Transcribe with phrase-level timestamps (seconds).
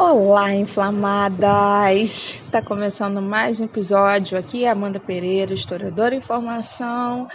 [0.00, 2.40] Olá, inflamadas!
[2.52, 7.26] Tá começando mais um episódio aqui, Amanda Pereira, historiadora em formação.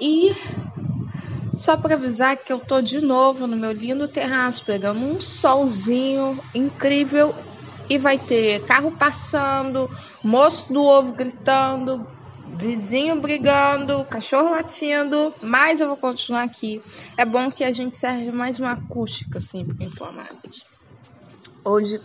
[0.00, 0.32] E
[1.56, 6.40] só para avisar que eu tô de novo no meu lindo terraço, pegando um solzinho
[6.54, 7.34] incrível
[7.90, 9.90] e vai ter carro passando,
[10.22, 12.06] moço do ovo gritando,
[12.56, 16.80] vizinho brigando, cachorro latindo, mas eu vou continuar aqui.
[17.16, 20.77] É bom que a gente serve mais uma acústica assim para inflamadas.
[21.68, 22.00] Hoje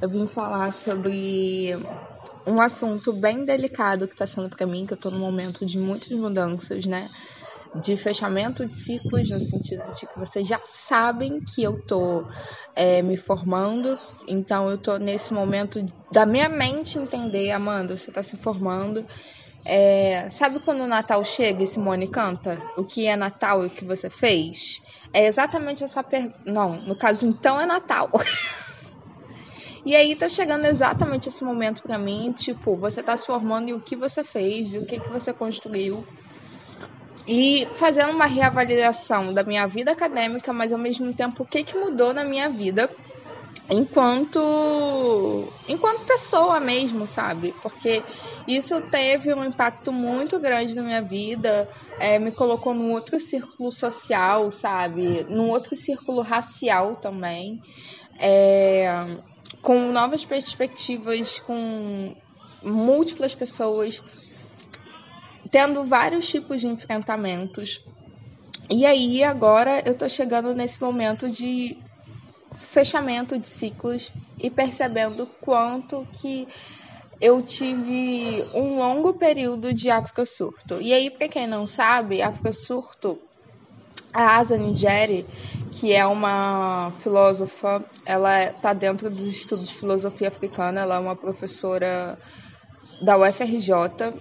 [0.00, 1.76] eu vim falar sobre
[2.46, 5.78] um assunto bem delicado que está sendo para mim, que eu estou num momento de
[5.78, 7.10] muitas mudanças, né?
[7.74, 12.24] De fechamento de ciclos, no sentido de que vocês já sabem que eu tô
[12.74, 18.22] é, me formando, então eu tô nesse momento da minha mente entender, Amanda, você está
[18.22, 19.04] se formando.
[19.66, 22.58] É, sabe quando o Natal chega e Simone canta?
[22.78, 24.80] O que é Natal e o que você fez?
[25.12, 26.38] É exatamente essa pergunta.
[26.46, 28.10] Não, no caso, então é Natal.
[29.84, 33.74] E aí tá chegando exatamente esse momento para mim, tipo, você tá se formando e
[33.74, 36.06] o que você fez, e o que que você construiu.
[37.26, 41.78] E fazendo uma reavaliação da minha vida acadêmica, mas ao mesmo tempo o que que
[41.78, 42.88] mudou na minha vida
[43.70, 47.54] enquanto enquanto pessoa mesmo, sabe?
[47.62, 48.04] Porque
[48.46, 53.70] isso teve um impacto muito grande na minha vida, é, me colocou num outro círculo
[53.72, 55.24] social, sabe?
[55.28, 57.60] Num outro círculo racial também.
[58.20, 58.88] É,
[59.60, 62.14] com novas perspectivas, com
[62.62, 64.00] múltiplas pessoas,
[65.50, 67.84] tendo vários tipos de enfrentamentos.
[68.70, 71.76] E aí agora eu tô chegando nesse momento de
[72.56, 76.48] fechamento de ciclos e percebendo quanto que
[77.20, 80.80] eu tive um longo período de África Surto.
[80.80, 83.16] E aí, para quem não sabe, África Surto
[84.12, 85.26] a Asa Nigeri,
[85.70, 91.16] que é uma filósofa, ela está dentro dos estudos de filosofia africana, ela é uma
[91.16, 92.18] professora
[93.02, 94.14] da UFRJ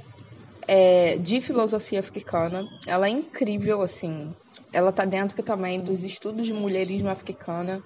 [0.68, 2.64] é, de filosofia africana.
[2.88, 4.34] Ela é incrível, assim.
[4.72, 7.84] Ela está dentro também dos estudos de mulherismo africana.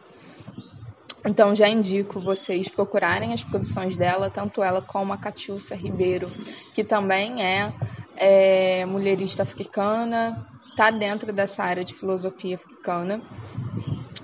[1.26, 6.30] Então já indico vocês procurarem as produções dela, tanto ela como a Catiúcia Ribeiro,
[6.76, 7.74] que também é,
[8.16, 13.22] é mulherista africana, está dentro dessa área de filosofia africana.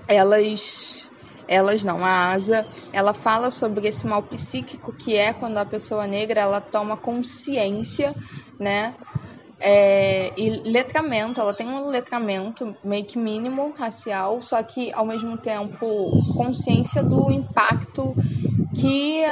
[0.06, 1.08] Elas,
[1.48, 6.06] elas não, a Asa, ela fala sobre esse mal psíquico que é quando a pessoa
[6.06, 8.14] negra ela toma consciência,
[8.58, 8.94] né?
[9.64, 15.38] É, e letramento, ela tem um letramento meio que mínimo racial, só que ao mesmo
[15.38, 15.86] tempo
[16.34, 18.14] consciência do impacto
[18.74, 19.24] que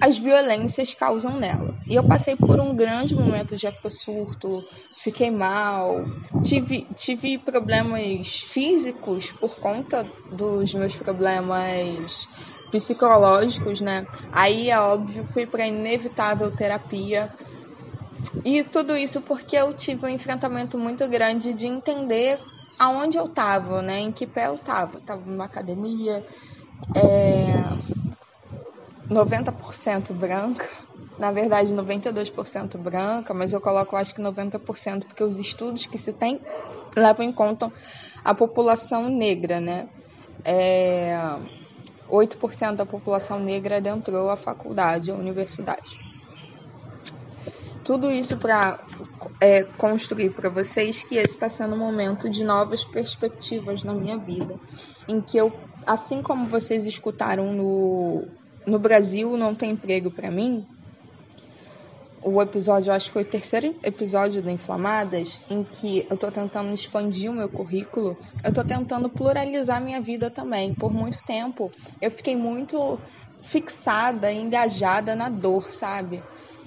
[0.00, 1.74] as violências causam nela.
[1.88, 4.62] E eu passei por um grande momento de surto,
[5.04, 6.02] fiquei mal,
[6.42, 12.26] tive, tive problemas físicos por conta dos meus problemas
[12.72, 14.06] psicológicos, né?
[14.32, 17.30] Aí é óbvio, fui para inevitável terapia.
[18.42, 22.40] E tudo isso porque eu tive um enfrentamento muito grande de entender
[22.78, 24.00] aonde eu estava, né?
[24.00, 24.98] Em que pé eu estava.
[24.98, 26.24] Estava numa academia,
[26.96, 27.54] é,
[29.10, 30.68] 90% branca,
[31.18, 36.12] na verdade 92% branca, mas eu coloco acho que 90% porque os estudos que se
[36.12, 36.40] tem
[36.96, 37.72] levam em conta
[38.24, 39.88] a população negra, né?
[40.44, 41.16] É,
[42.08, 45.98] 8% da população negra adentrou a faculdade, a universidade.
[47.84, 48.80] Tudo isso para
[49.40, 54.16] é, construir para vocês que esse está sendo um momento de novas perspectivas na minha
[54.16, 54.58] vida,
[55.06, 55.52] em que eu,
[55.86, 58.24] assim como vocês escutaram no
[58.66, 60.66] no Brasil não tem emprego para mim,
[62.24, 66.72] o episódio, acho que foi o terceiro episódio do Inflamadas, em que eu tô tentando
[66.72, 70.74] expandir o meu currículo, eu tô tentando pluralizar minha vida também.
[70.74, 71.70] Por muito tempo,
[72.00, 72.98] eu fiquei muito
[73.42, 76.22] fixada, engajada na dor, sabe?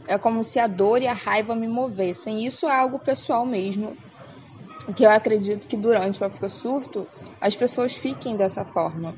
[0.08, 2.46] É como se a dor e a raiva me movessem.
[2.46, 3.98] Isso é algo pessoal mesmo,
[4.96, 7.08] que eu acredito que durante o Surto
[7.42, 9.16] as pessoas fiquem dessa forma.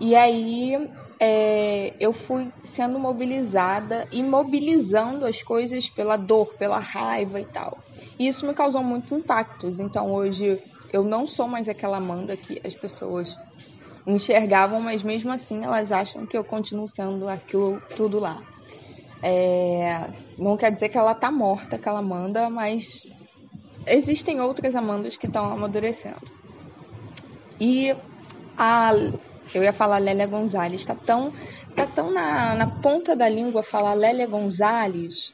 [0.00, 0.90] E aí
[1.20, 7.78] é, eu fui sendo mobilizada e mobilizando as coisas pela dor, pela raiva e tal.
[8.18, 9.78] E isso me causou muitos impactos.
[9.78, 10.60] Então hoje
[10.92, 13.36] eu não sou mais aquela Amanda que as pessoas
[14.06, 18.42] enxergavam, mas mesmo assim elas acham que eu continuo sendo aquilo tudo lá.
[19.22, 23.08] É, não quer dizer que ela tá morta, aquela Amanda, mas
[23.86, 26.20] existem outras Amandas que estão amadurecendo.
[27.58, 27.96] E
[28.58, 28.92] a
[29.52, 30.84] eu ia falar Lélia Gonzalez.
[30.84, 31.32] Tá tão,
[31.74, 35.32] tá tão na, na ponta da língua falar Lélia Gonzalez.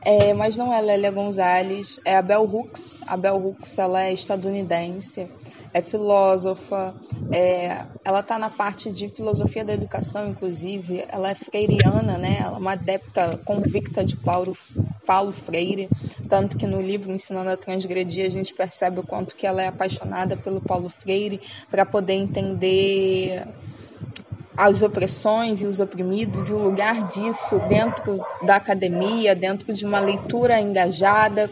[0.00, 3.00] É, mas não é Lélia Gonzalez, é a Bell Hooks.
[3.06, 5.28] A Bell Hooks ela é estadunidense.
[5.74, 6.94] É filósofa,
[7.32, 12.38] é, ela está na parte de filosofia da educação, inclusive, ela é freiriana, né?
[12.40, 14.56] Ela é uma adepta convicta de Paulo,
[15.04, 15.88] Paulo Freire,
[16.28, 19.66] tanto que no livro Ensinando a Transgredir a gente percebe o quanto que ela é
[19.66, 23.44] apaixonada pelo Paulo Freire para poder entender
[24.56, 29.98] as opressões e os oprimidos e o lugar disso dentro da academia, dentro de uma
[29.98, 31.50] leitura engajada.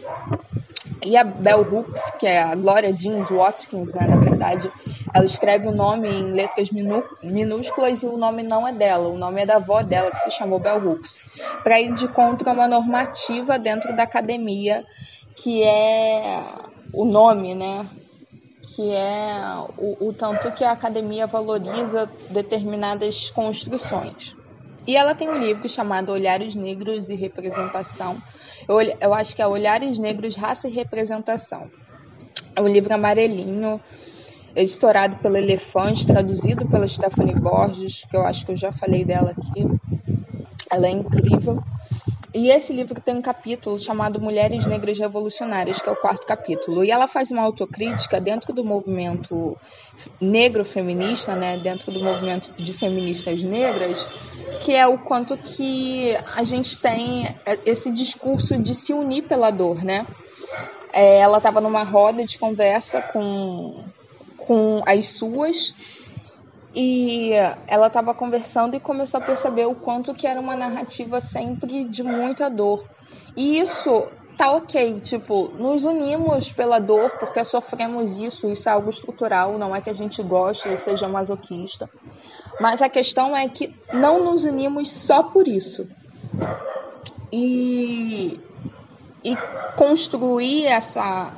[1.05, 4.71] E a Bell Hooks, que é a Gloria Jeans Watkins, né, na verdade,
[5.13, 9.43] ela escreve o nome em letras minúsculas e o nome não é dela, o nome
[9.43, 11.23] é da avó dela, que se chamou Bell Hooks,
[11.65, 14.85] para ir de contra uma normativa dentro da academia,
[15.35, 16.45] que é
[16.93, 17.85] o nome, né,
[18.77, 24.37] que é o, o tanto que a academia valoriza determinadas construções.
[24.87, 28.21] E ela tem um livro chamado Olhares Negros e Representação.
[28.69, 31.71] Eu, eu acho que é Olhares Negros, Raça e Representação.
[32.57, 33.81] É um livro amarelinho,
[34.55, 39.31] editorado pelo Elefante, traduzido pela Stephanie Borges, que eu acho que eu já falei dela
[39.31, 39.67] aqui.
[40.71, 41.63] Ela é incrível.
[42.35, 46.83] E esse livro tem um capítulo chamado Mulheres Negras Revolucionárias, que é o quarto capítulo.
[46.83, 49.57] E ela faz uma autocrítica dentro do movimento
[50.19, 54.09] negro feminista, né, dentro do movimento de feministas negras,
[54.63, 57.37] que é o quanto que a gente tem
[57.67, 60.07] esse discurso de se unir pela dor, né?
[60.91, 63.85] É, ela estava numa roda de conversa com,
[64.39, 65.75] com as suas
[66.75, 67.33] e
[67.67, 72.03] ela estava conversando e começou a perceber o quanto que era uma narrativa sempre de
[72.03, 72.85] muita dor.
[73.37, 74.09] E isso
[74.39, 79.77] tá ok, tipo, nos unimos pela dor porque sofremos isso, isso é algo estrutural, não
[79.77, 81.89] é que a gente goste e seja masoquista.
[82.59, 85.89] Mas a questão é que não nos unimos só por isso.
[87.31, 88.41] E,
[89.25, 89.37] e
[89.77, 91.33] construir essa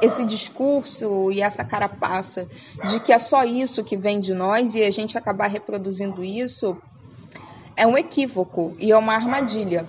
[0.00, 2.48] esse discurso e essa carapaça
[2.84, 6.76] de que é só isso que vem de nós e a gente acabar reproduzindo isso
[7.76, 9.86] é um equívoco e é uma armadilha.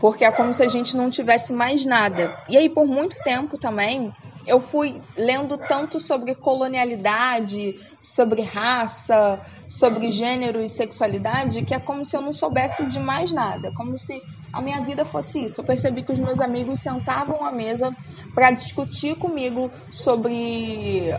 [0.00, 2.36] Porque é como se a gente não tivesse mais nada.
[2.48, 4.12] E aí, por muito tempo também,
[4.46, 12.04] eu fui lendo tanto sobre colonialidade, sobre raça, sobre gênero e sexualidade, que é como
[12.04, 14.20] se eu não soubesse de mais nada, como se
[14.52, 15.60] a minha vida fosse isso.
[15.60, 17.94] Eu percebi que os meus amigos sentavam à mesa
[18.34, 21.14] para discutir comigo sobre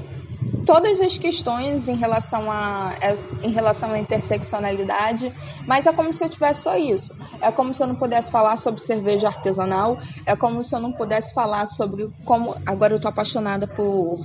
[0.65, 2.93] todas as questões em relação a
[3.41, 5.33] em relação à interseccionalidade,
[5.67, 7.13] mas é como se eu tivesse só isso.
[7.41, 10.93] É como se eu não pudesse falar sobre cerveja artesanal, é como se eu não
[10.93, 14.19] pudesse falar sobre como agora eu tô apaixonada por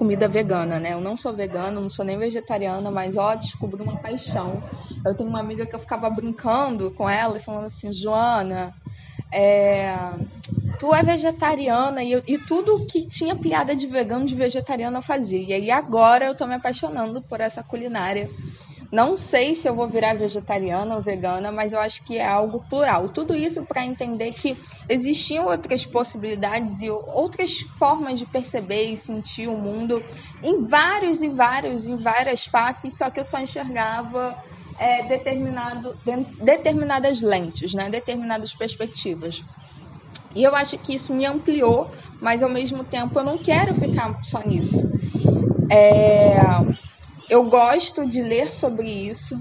[0.00, 0.94] comida vegana, né?
[0.94, 4.62] Eu não sou vegana, não sou nem vegetariana, mas ó, descobri uma paixão.
[5.04, 8.72] Eu tenho uma amiga que eu ficava brincando com ela e falando assim, Joana,
[9.30, 9.94] é,
[10.78, 15.58] tu é vegetariana e, e tudo que tinha piada de vegano, de vegetariana eu fazia.
[15.58, 18.30] E agora eu tô me apaixonando por essa culinária.
[18.92, 22.64] Não sei se eu vou virar vegetariana ou vegana, mas eu acho que é algo
[22.68, 23.08] plural.
[23.10, 24.56] Tudo isso para entender que
[24.88, 30.02] existiam outras possibilidades e outras formas de perceber e sentir o mundo
[30.42, 34.34] em vários e vários em várias faces, só que eu só enxergava
[34.76, 35.94] é, determinado,
[36.42, 37.88] determinadas lentes, né?
[37.88, 39.36] determinadas perspectivas.
[40.34, 44.16] E eu acho que isso me ampliou, mas ao mesmo tempo eu não quero ficar
[44.22, 44.74] só nisso.
[45.70, 46.40] É,
[47.30, 49.40] eu gosto de ler sobre isso.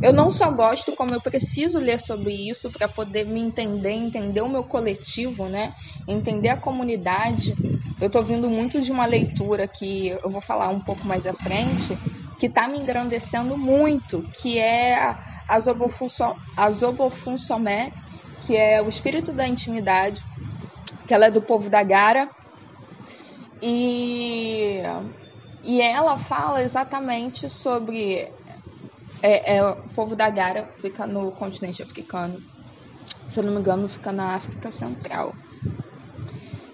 [0.00, 4.40] Eu não só gosto, como eu preciso ler sobre isso para poder me entender, entender
[4.40, 5.74] o meu coletivo, né?
[6.08, 7.54] Entender a comunidade.
[8.00, 11.34] Eu estou vindo muito de uma leitura que eu vou falar um pouco mais à
[11.34, 11.98] frente,
[12.38, 15.14] que está me engrandecendo muito, que é
[15.46, 15.60] a
[16.70, 17.92] Zobofunsomé,
[18.46, 20.22] que é o espírito da intimidade,
[21.06, 22.30] que ela é do povo da Gara.
[23.60, 24.80] E,
[25.62, 28.28] e ela fala exatamente sobre.
[29.22, 32.38] É, é, o povo da Gara fica no continente africano.
[33.28, 35.34] Se eu não me engano, fica na África Central.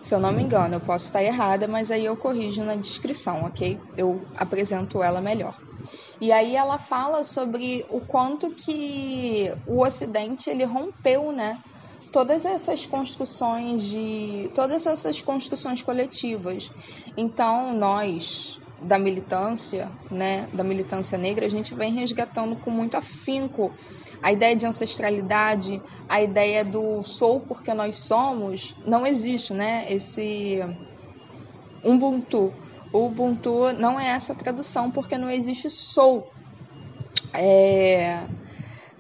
[0.01, 3.45] Se eu não me engano, eu posso estar errada, mas aí eu corrijo na descrição,
[3.45, 3.77] ok?
[3.97, 5.59] Eu apresento ela melhor.
[6.21, 11.59] E aí ela fala sobre o quanto que o Ocidente ele rompeu, né?
[12.13, 16.71] Todas essas construções de todas essas construções coletivas.
[17.17, 23.73] Então nós da militância, né, da militância negra, a gente vem resgatando com muito afinco
[24.23, 29.87] a ideia de ancestralidade, a ideia do sou porque nós somos, não existe, né?
[29.89, 30.61] Esse
[31.85, 32.53] Ubuntu,
[32.93, 36.33] o Ubuntu não é essa tradução porque não existe sou.
[37.33, 38.27] É,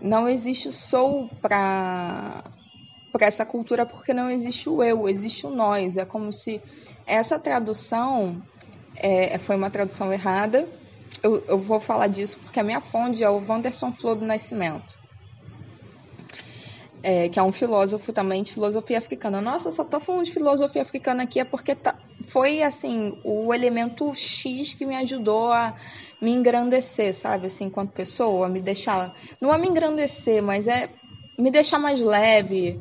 [0.00, 2.44] não existe sou para
[3.12, 5.96] para essa cultura porque não existe o eu, existe o nós.
[5.96, 6.60] É como se
[7.06, 8.42] essa tradução
[8.96, 10.68] é, foi uma tradução errada.
[11.22, 14.96] Eu, eu, vou falar disso porque a minha fonte é o Wanderson Flor do Nascimento.
[17.02, 19.40] É, que é um filósofo também de filosofia africana.
[19.40, 21.94] Nossa, só tô falando de filosofia africana aqui é porque tá,
[22.26, 25.74] foi assim o elemento X que me ajudou a
[26.20, 30.88] me engrandecer, sabe, assim, enquanto pessoa, me deixar, não é me engrandecer, mas é
[31.38, 32.80] me deixar mais leve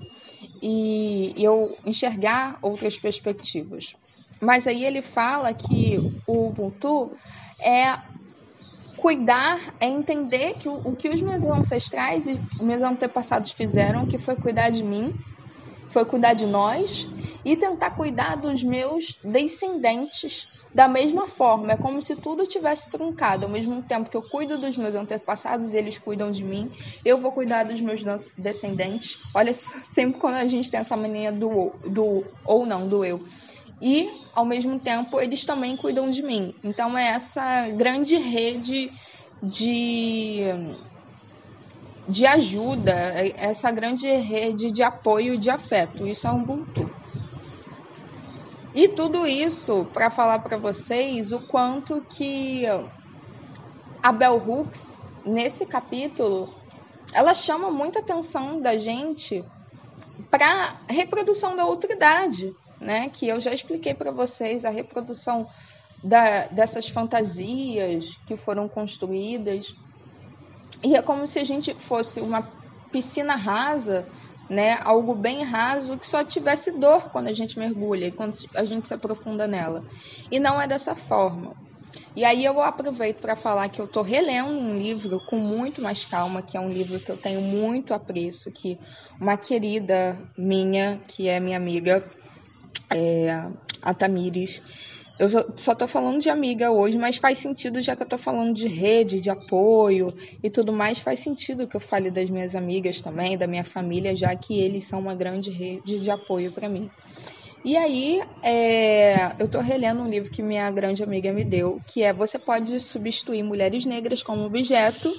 [0.62, 3.96] e, e eu enxergar outras perspectivas.
[4.42, 7.12] Mas aí ele fala que o Ubuntu
[7.60, 7.98] é
[8.98, 14.18] cuidar, é entender que o, o, que os meus ancestrais e meus antepassados fizeram, que
[14.18, 15.14] foi cuidar de mim,
[15.90, 17.08] foi cuidar de nós
[17.44, 21.74] e tentar cuidar dos meus descendentes da mesma forma.
[21.74, 23.46] É como se tudo tivesse truncado.
[23.46, 26.70] Ao mesmo tempo que eu cuido dos meus antepassados, eles cuidam de mim,
[27.06, 28.04] eu vou cuidar dos meus
[28.38, 29.18] descendentes.
[29.34, 33.24] Olha, sempre quando a gente tem essa mania do, do ou não, do eu
[33.82, 36.56] e, ao mesmo tempo, eles também cuidam de mim.
[36.64, 38.92] Então, é essa grande rede
[39.42, 40.44] de,
[42.08, 42.92] de ajuda,
[43.36, 46.08] essa grande rede de apoio e de afeto.
[46.08, 46.90] Isso é um Ubuntu.
[48.74, 52.66] E tudo isso para falar para vocês o quanto que
[54.04, 56.54] a Bell Hooks, nesse capítulo,
[57.14, 59.44] ela chama muita atenção da gente
[60.30, 63.10] para reprodução da outridade né?
[63.10, 65.48] Que eu já expliquei para vocês a reprodução
[66.04, 69.76] da, dessas fantasias que foram construídas.
[70.84, 72.48] E é como se a gente fosse uma
[72.92, 74.06] piscina rasa,
[74.50, 74.80] né?
[74.84, 78.88] Algo bem raso que só tivesse dor quando a gente mergulha e quando a gente
[78.88, 79.84] se aprofunda nela.
[80.30, 81.56] E não é dessa forma.
[82.16, 86.06] E aí eu aproveito para falar que eu estou relendo um livro com muito mais
[86.06, 88.80] calma, que é um livro que eu tenho muito apreço, que
[89.20, 92.04] uma querida minha, que é minha amiga,
[92.90, 93.44] é,
[93.82, 94.62] a Tamires.
[95.18, 98.54] Eu só estou falando de amiga hoje, mas faz sentido, já que eu estou falando
[98.54, 100.14] de rede, de apoio
[100.44, 104.14] e tudo mais, faz sentido que eu fale das minhas amigas também, da minha família,
[104.14, 106.90] já que eles são uma grande rede de apoio para mim.
[107.64, 112.04] E aí, é, eu estou relendo um livro que minha grande amiga me deu, que
[112.04, 115.12] é Você pode substituir mulheres negras como objeto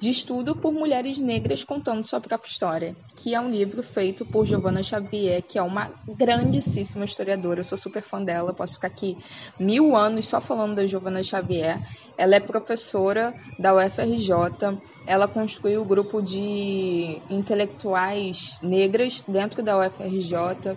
[0.00, 4.46] de estudo por mulheres negras contando sua própria história, que é um livro feito por
[4.46, 7.60] Giovanna Xavier, que é uma grandíssima historiadora.
[7.60, 9.16] Eu sou super fã dela, posso ficar aqui
[9.58, 11.80] mil anos só falando da Giovanna Xavier.
[12.18, 19.78] Ela é professora da UFRJ, ela construiu o um grupo de intelectuais negras dentro da
[19.78, 20.76] UFRJ,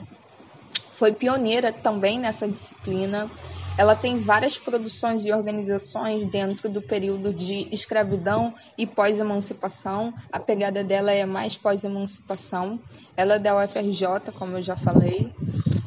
[0.99, 3.31] foi pioneira também nessa disciplina.
[3.79, 10.13] Ela tem várias produções e organizações dentro do período de escravidão e pós-emancipação.
[10.29, 12.77] A pegada dela é mais pós-emancipação.
[13.15, 15.31] Ela é da UFRJ, como eu já falei.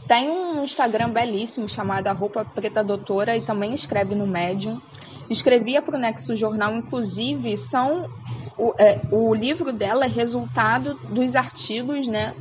[0.08, 4.80] Tem um Instagram belíssimo chamado Roupa Preta Doutora e também escreve no Medium.
[5.28, 8.08] Escrevia para o Nexo Jornal, inclusive, são
[8.56, 12.34] o, é, o livro dela é resultado dos artigos, né,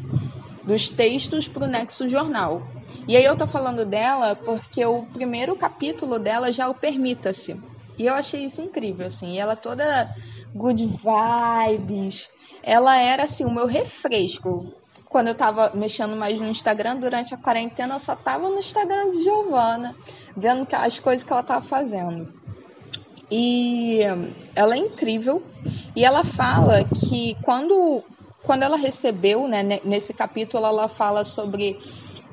[0.71, 2.63] dos textos para o Nexo Jornal.
[3.05, 7.59] E aí eu tô falando dela porque o primeiro capítulo dela já o permita-se.
[7.97, 9.33] E eu achei isso incrível, assim.
[9.33, 10.09] E ela toda
[10.55, 12.29] good vibes.
[12.63, 14.73] Ela era, assim, o meu refresco.
[15.09, 19.11] Quando eu tava mexendo mais no Instagram, durante a quarentena, eu só tava no Instagram
[19.11, 19.93] de Giovana,
[20.37, 22.33] vendo as coisas que ela tava fazendo.
[23.29, 23.99] E
[24.55, 25.43] ela é incrível.
[25.93, 28.03] E ela fala que quando,
[28.51, 31.79] quando ela recebeu, né, nesse capítulo, ela fala sobre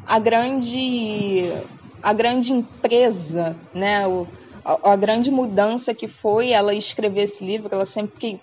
[0.04, 1.44] a grande
[2.02, 4.26] a grande empresa, né, o,
[4.64, 8.40] a, a, grande mudança que foi ela escrever esse livro, ela sempre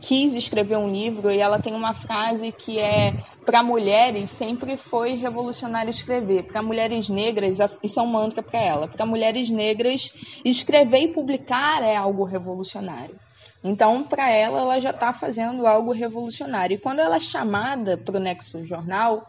[0.00, 3.12] quis escrever um livro e ela tem uma frase que é
[3.44, 8.86] para mulheres sempre foi revolucionário escrever, para mulheres negras isso é um mantra para ela,
[8.86, 10.12] para mulheres negras
[10.44, 13.18] escrever e publicar é algo revolucionário.
[13.62, 16.74] Então, para ela, ela já está fazendo algo revolucionário.
[16.76, 19.20] E quando ela é chamada para o Nexo Jornal,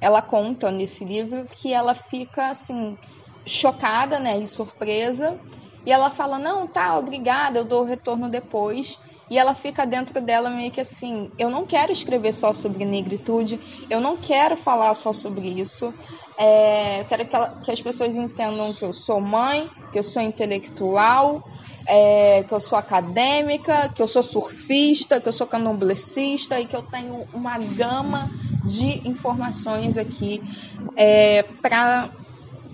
[0.00, 2.96] ela conta nesse livro que ela fica assim
[3.46, 5.34] chocada, né, e surpresa.
[5.86, 8.86] E ela fala: "Não, tá, obrigada, eu dou o retorno depois".
[9.30, 13.58] E ela fica dentro dela meio que assim: eu não quero escrever só sobre negritude,
[13.90, 15.92] eu não quero falar só sobre isso.
[16.38, 20.02] É, eu quero que, ela, que as pessoas entendam que eu sou mãe, que eu
[20.02, 21.40] sou intelectual,
[21.88, 26.76] é, que eu sou acadêmica, que eu sou surfista, que eu sou candomblessista e que
[26.76, 28.28] eu tenho uma gama
[28.62, 30.42] de informações aqui
[30.96, 32.10] é, para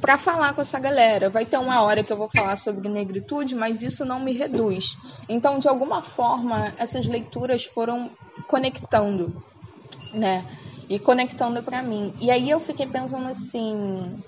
[0.01, 1.31] para falar com essa galera.
[1.31, 4.85] Vai ter uma hora que eu vou falar sobre negritude, mas isso não me reduz.
[5.31, 8.11] Então, de alguma forma, essas leituras foram
[8.47, 9.33] conectando,
[10.13, 10.45] né?
[10.91, 12.13] E conectando para mim.
[12.21, 14.23] E aí eu fiquei pensando assim,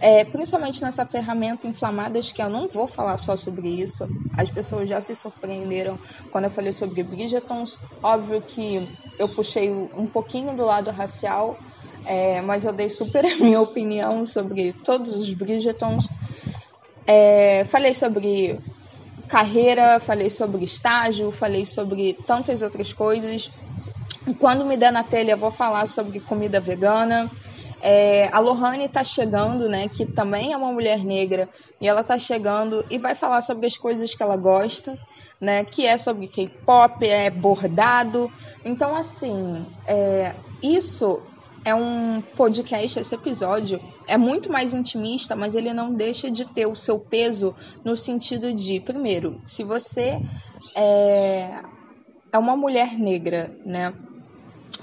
[0.00, 4.08] é, principalmente nessa ferramenta Inflamadas, que eu não vou falar só sobre isso.
[4.36, 5.98] As pessoas já se surpreenderam
[6.30, 7.76] quando eu falei sobre Bridgetons.
[8.02, 8.88] Óbvio que
[9.18, 11.56] eu puxei um pouquinho do lado racial,
[12.06, 16.08] é, mas eu dei super a minha opinião sobre todos os Bridgetons.
[17.06, 18.58] É, falei sobre
[19.28, 23.50] carreira, falei sobre estágio, falei sobre tantas outras coisas.
[24.38, 27.30] Quando me der na telha, eu vou falar sobre comida vegana.
[27.80, 29.88] É, a Lohane está chegando, né?
[29.88, 31.48] Que também é uma mulher negra,
[31.80, 34.98] e ela está chegando e vai falar sobre as coisas que ela gosta,
[35.40, 35.64] né?
[35.64, 38.30] Que é sobre K-pop, é bordado.
[38.64, 41.22] Então, assim, é, isso
[41.64, 46.66] é um podcast, esse episódio é muito mais intimista, mas ele não deixa de ter
[46.66, 47.54] o seu peso
[47.84, 50.20] no sentido de, primeiro, se você
[50.74, 51.60] é,
[52.32, 53.92] é uma mulher negra, né?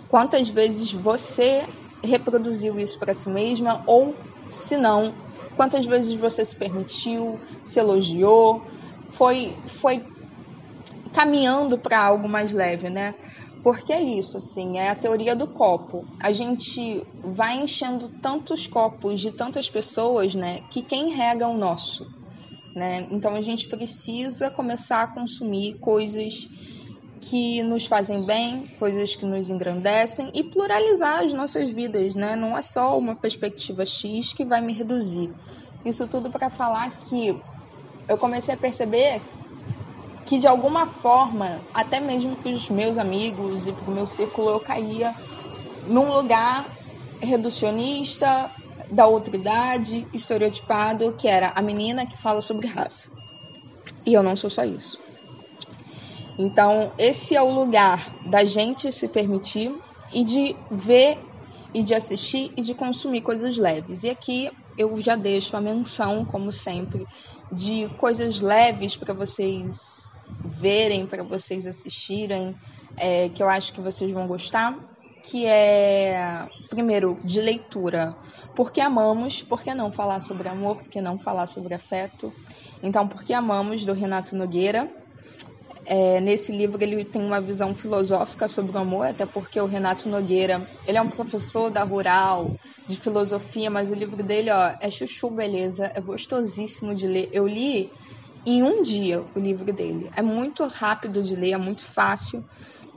[0.10, 1.68] Quantas vezes você
[2.04, 4.16] reproduziu isso para si mesma ou,
[4.50, 5.14] se não,
[5.56, 8.66] quantas vezes você se permitiu, se elogiou,
[9.12, 10.04] foi foi
[11.14, 13.16] caminhando para algo mais leve, né?
[13.64, 16.06] Porque é isso, assim, é a teoria do copo.
[16.20, 21.58] A gente vai enchendo tantos copos de tantas pessoas, né, que quem rega é o
[21.58, 22.06] nosso,
[22.76, 23.08] né?
[23.10, 26.48] Então a gente precisa começar a consumir coisas
[27.30, 32.36] que nos fazem bem, coisas que nos engrandecem e pluralizar as nossas vidas, né?
[32.36, 35.34] Não é só uma perspectiva X que vai me reduzir.
[35.84, 37.36] Isso tudo para falar que
[38.08, 39.22] eu comecei a perceber
[40.26, 44.50] que de alguma forma, até mesmo para os meus amigos e para o meu círculo,
[44.50, 45.14] eu caía
[45.88, 46.66] num lugar
[47.22, 48.52] reducionista,
[48.92, 53.10] da outra idade, estereotipado, que era a menina que fala sobre raça.
[54.06, 55.05] E eu não sou só isso.
[56.38, 59.74] Então, esse é o lugar da gente se permitir
[60.14, 61.18] e de ver
[61.74, 64.04] e de assistir e de consumir coisas leves.
[64.04, 67.06] E aqui eu já deixo a menção, como sempre,
[67.52, 70.12] de coisas leves para vocês
[70.44, 72.56] verem, para vocês assistirem,
[72.98, 74.78] é, que eu acho que vocês vão gostar,
[75.24, 78.16] que é, primeiro, de leitura.
[78.56, 82.32] Porque amamos, por que não falar sobre amor, por que não falar sobre afeto?
[82.82, 84.90] Então, Porque Amamos, do Renato Nogueira.
[85.88, 90.10] É, nesse livro ele tem uma visão filosófica sobre o amor, até porque o Renato
[90.10, 92.52] Nogueira, ele é um professor da Rural,
[92.88, 97.30] de filosofia, mas o livro dele, ó, é chuchu beleza, é gostosíssimo de ler.
[97.32, 97.90] Eu li
[98.46, 100.10] em um dia o livro dele.
[100.16, 102.42] É muito rápido de ler, é muito fácil.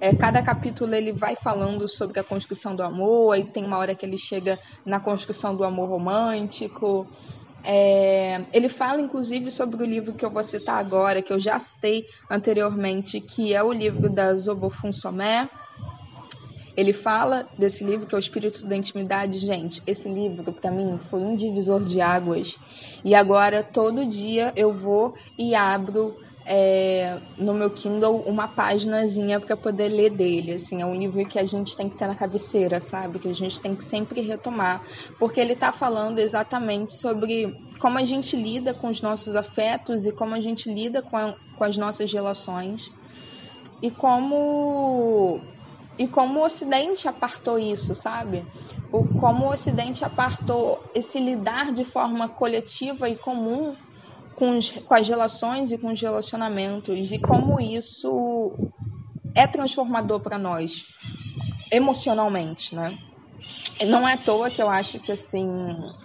[0.01, 3.95] É, cada capítulo ele vai falando sobre a construção do amor, e tem uma hora
[3.95, 7.07] que ele chega na construção do amor romântico.
[7.71, 11.59] É, ele fala, inclusive, sobre o livro que eu vou citar agora, que eu já
[11.59, 15.51] citei anteriormente, que é o livro da Zobofun Somé,
[16.75, 19.39] ele fala desse livro que é o Espírito da Intimidade.
[19.39, 22.57] Gente, esse livro para mim foi um divisor de águas.
[23.05, 26.17] E agora todo dia eu vou e abro
[26.51, 30.53] é, no meu Kindle uma páginazinha para poder ler dele.
[30.53, 33.19] Assim, é um livro que a gente tem que ter na cabeceira, sabe?
[33.19, 34.83] Que a gente tem que sempre retomar,
[35.19, 40.11] porque ele está falando exatamente sobre como a gente lida com os nossos afetos e
[40.11, 42.91] como a gente lida com, a, com as nossas relações
[43.83, 45.43] e como
[45.99, 48.47] e como o Ocidente apartou isso, sabe?
[48.91, 53.75] O, como o Ocidente apartou esse lidar de forma coletiva e comum
[54.39, 58.53] com, os, com as relações e com os relacionamentos, e como isso
[59.35, 60.87] é transformador para nós
[61.71, 62.97] emocionalmente, né?
[63.87, 65.47] Não é à toa que eu acho que assim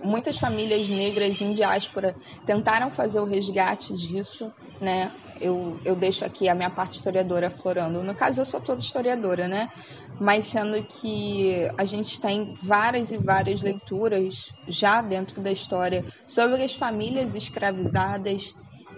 [0.03, 2.15] muitas famílias negras em diáspora
[2.45, 5.11] tentaram fazer o resgate disso, né?
[5.41, 8.03] Eu, eu deixo aqui a minha parte historiadora florando.
[8.03, 9.69] No caso, eu sou toda historiadora, né?
[10.19, 16.63] Mas sendo que a gente tem várias e várias leituras já dentro da história sobre
[16.63, 18.53] as famílias escravizadas,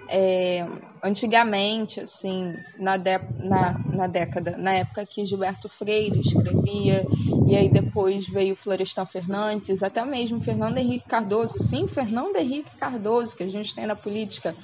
[0.10, 0.66] é,
[1.04, 7.06] antigamente, assim, na, de, na, na, década, na época que Gilberto Freire escrevia,
[7.48, 13.36] e aí depois veio Florestan Fernandes, até mesmo Fernando Henrique Cardoso, sim, Fernando Henrique Cardoso,
[13.36, 14.56] que a gente tem na política,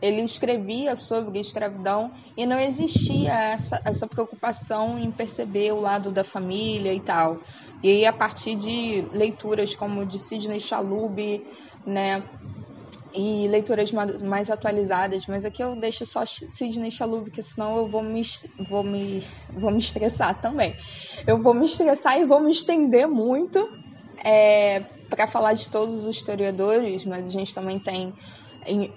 [0.00, 6.24] ele escrevia sobre escravidão e não existia essa, essa preocupação em perceber o lado da
[6.24, 7.40] família e tal.
[7.82, 11.44] E aí, a partir de leituras como de Sidney Chalub,
[11.86, 12.22] né,
[13.14, 18.02] e leituras mais atualizadas, mas aqui eu deixo só Sidney Chalub, porque senão eu vou
[18.02, 18.20] me,
[18.68, 20.74] vou, me, vou me estressar também.
[21.26, 23.66] Eu vou me estressar e vou me estender muito
[24.22, 28.12] é, para falar de todos os historiadores, mas a gente também tem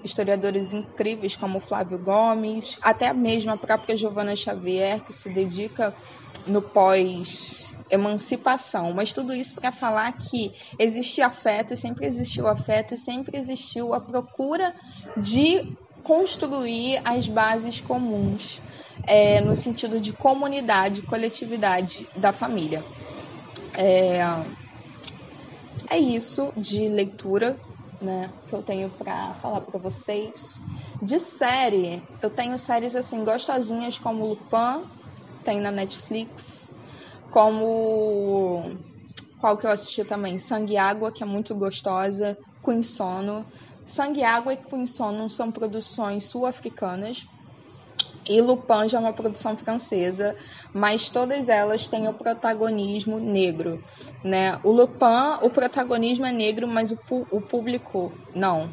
[0.04, 5.94] historiadores incríveis como Flávio Gomes, até mesmo a própria Giovana Xavier, que se dedica
[6.48, 12.94] no pós emancipação, mas tudo isso para falar que existe afeto, e sempre existiu afeto,
[12.94, 14.74] e sempre existiu a procura
[15.18, 18.62] de construir as bases comuns,
[19.08, 22.84] é, no sentido de comunidade, coletividade da família.
[23.76, 24.22] É,
[25.90, 27.58] é isso de leitura
[28.02, 30.60] né, que eu tenho para falar para vocês.
[31.02, 34.84] De série, eu tenho séries assim gostosinhas como Lupin,
[35.44, 36.70] tem na Netflix,
[37.32, 38.64] como
[39.40, 43.46] qual que eu assisti também, Sangue e Água, que é muito gostosa, Queen Sono.
[43.86, 47.26] Sangue e Água e Queen Sono são produções sul-africanas.
[48.30, 50.36] E Lupin já é uma produção francesa,
[50.72, 53.84] mas todas elas têm o protagonismo negro,
[54.24, 54.60] né?
[54.64, 56.98] O Lupin, o protagonismo é negro, mas o,
[57.32, 58.70] o público não.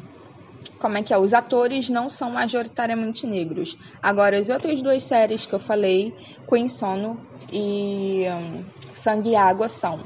[0.79, 1.17] Como é que é?
[1.17, 3.75] Os atores não são majoritariamente negros.
[4.01, 6.13] Agora, as outras duas séries que eu falei,
[6.47, 7.19] Queen Sono
[7.51, 10.03] e um, Sangue e Água são.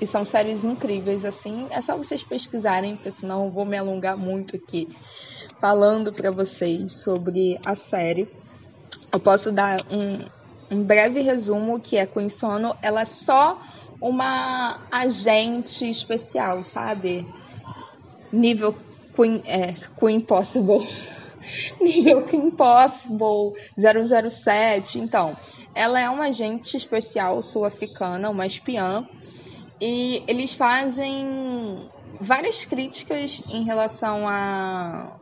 [0.00, 1.68] E são séries incríveis, assim.
[1.70, 4.88] É só vocês pesquisarem, porque senão eu vou me alongar muito aqui
[5.60, 8.28] falando para vocês sobre a série.
[9.12, 13.60] Eu posso dar um, um breve resumo que é Queen Sono, ela é só
[14.00, 17.26] uma agente especial, sabe?
[18.32, 18.76] Nível
[19.14, 20.86] Queen, é, Queen Possible.
[21.80, 24.98] Nível Queen Possible 007.
[24.98, 25.36] Então,
[25.74, 29.08] ela é uma agente especial sul-africana, uma espiã,
[29.80, 31.88] e eles fazem
[32.20, 35.18] várias críticas em relação à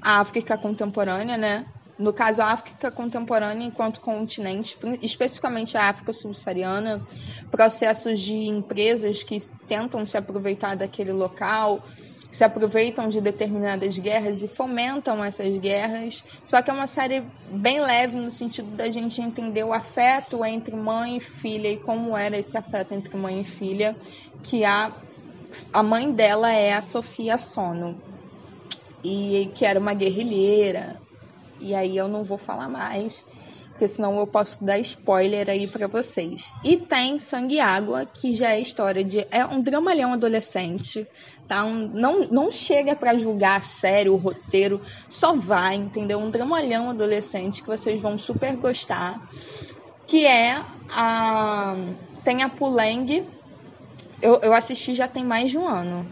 [0.00, 1.66] África contemporânea, né?
[1.98, 7.00] No caso, a África contemporânea enquanto continente, especificamente a África subsaariana,
[7.50, 11.82] processos de empresas que tentam se aproveitar daquele local,
[12.30, 16.22] se aproveitam de determinadas guerras e fomentam essas guerras.
[16.44, 20.76] Só que é uma série bem leve no sentido da gente entender o afeto entre
[20.76, 23.96] mãe e filha e como era esse afeto entre mãe e filha,
[24.42, 24.92] que a,
[25.72, 27.98] a mãe dela é a Sofia Sono.
[29.02, 31.05] E que era uma guerrilheira.
[31.60, 33.24] E aí eu não vou falar mais
[33.76, 36.50] porque senão eu posso dar spoiler aí para vocês.
[36.64, 41.06] E tem Sangue e Água, que já é história de é um dramalhão adolescente,
[41.46, 41.62] tá?
[41.62, 46.18] Um, não não chega para julgar sério o roteiro, só vai, entendeu?
[46.18, 49.20] Um dramalhão adolescente que vocês vão super gostar,
[50.06, 51.76] que é a
[52.24, 53.26] tem a Puleng.
[54.22, 56.06] Eu, eu assisti já tem mais de um ano.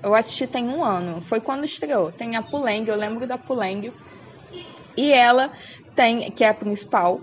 [0.00, 1.20] Eu assisti tem um ano.
[1.20, 2.12] Foi quando estreou.
[2.12, 3.92] Tem a Puleng, eu lembro da Puleng.
[4.96, 5.50] E ela
[5.94, 7.20] tem, que é a principal,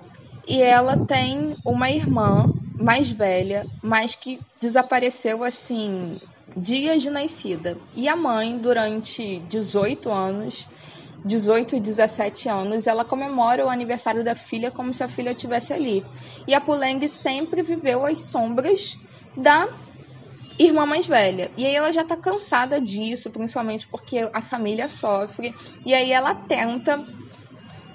[0.48, 6.20] e ela tem uma irmã mais velha, mas que desapareceu assim
[6.56, 7.78] dias de nascida.
[7.96, 10.68] E a mãe, durante 18 anos,
[11.24, 15.74] 18 e 17 anos, ela comemora o aniversário da filha como se a filha estivesse
[15.74, 16.06] ali.
[16.48, 18.98] E a Puleng sempre viveu as sombras
[19.36, 19.68] da
[20.60, 21.50] irmã mais velha.
[21.56, 25.56] E aí ela já tá cansada disso, principalmente porque a família sofre.
[25.86, 27.04] E aí ela tenta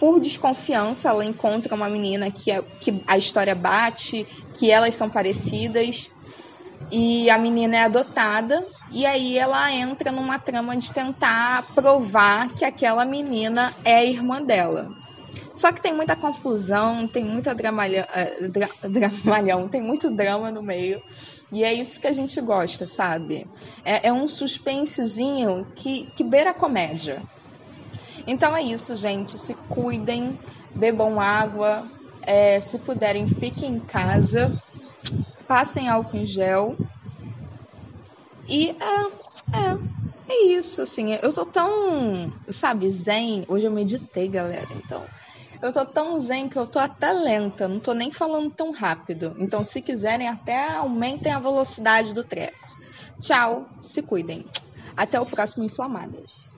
[0.01, 5.09] por desconfiança, ela encontra uma menina que, é, que a história bate, que elas são
[5.09, 6.11] parecidas,
[6.91, 12.65] e a menina é adotada, e aí ela entra numa trama de tentar provar que
[12.65, 14.91] aquela menina é a irmã dela.
[15.55, 20.63] Só que tem muita confusão, tem muita dramalhão, é, dra, dramalhão tem muito drama no
[20.63, 21.01] meio.
[21.53, 23.47] E é isso que a gente gosta, sabe?
[23.85, 27.23] É, é um suspensezinho que, que beira a comédia.
[28.27, 29.39] Então é isso, gente.
[29.39, 30.39] Se cuidem,
[30.75, 31.87] bebam água,
[32.23, 34.57] é, se puderem, fiquem em casa,
[35.47, 36.77] passem álcool em gel.
[38.49, 39.79] E é, é,
[40.29, 41.15] é isso, assim.
[41.23, 43.45] Eu tô tão, sabe, zen.
[43.49, 44.69] Hoje eu meditei, galera.
[44.77, 45.05] Então,
[45.65, 49.35] eu tô tão zen que eu tô até lenta, não tô nem falando tão rápido.
[49.39, 52.55] Então, se quiserem, até aumentem a velocidade do treco.
[53.19, 54.45] Tchau, se cuidem.
[54.95, 56.54] Até o próximo Inflamadas.